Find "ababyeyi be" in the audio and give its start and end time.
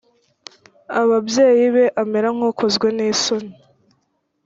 1.01-1.85